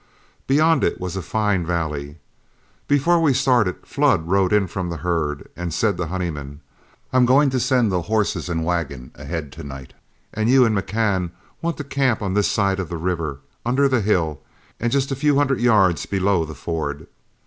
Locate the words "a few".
15.11-15.37